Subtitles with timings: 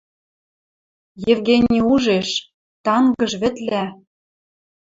[1.33, 2.29] Евгений ужеш:
[2.85, 3.85] тангыж вӹдлӓ